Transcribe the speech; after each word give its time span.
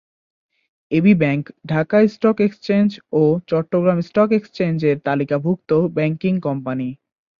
AB 0.91 1.13
bank 1.15 1.43
Dhaka 1.65 1.97
stock 2.07 2.37
exchange 2.41 2.89
ও 3.13 3.21
Chattogram 3.49 3.99
stock 4.01 4.29
এক্সচেঞ্জ-এর 4.31 4.97
তালিকাভুক্ত 5.07 5.69
ব্যাংকিং 5.95 6.33
কোম্পানি। 6.41 6.89